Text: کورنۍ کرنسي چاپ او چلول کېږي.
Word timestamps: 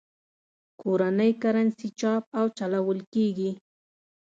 کورنۍ 0.81 1.31
کرنسي 1.41 1.87
چاپ 1.99 2.23
او 2.39 2.45
چلول 2.57 2.99
کېږي. 3.13 3.51